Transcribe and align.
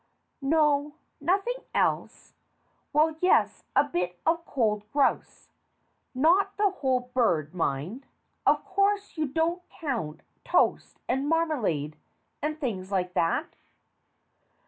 No, 0.41 0.95
nothing 1.19 1.63
else. 1.75 2.33
Well, 2.91 3.15
yes, 3.21 3.65
a 3.75 3.83
bit 3.83 4.17
of 4.25 4.43
cold 4.47 4.91
grouse. 4.91 5.51
Not 6.15 6.57
the 6.57 6.71
whole 6.71 7.01
bird, 7.13 7.53
mind. 7.53 8.07
Of 8.43 8.65
course, 8.65 9.15
you 9.15 9.27
don't 9.27 9.61
count 9.69 10.21
toast, 10.43 10.97
and 11.07 11.29
marmalade, 11.29 11.97
and 12.41 12.59
things 12.59 12.91
like 12.91 13.13
that? 13.13 13.53